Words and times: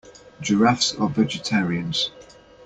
Giraffes 0.41 0.95
are 0.95 1.09
vegetarians. 1.09 2.09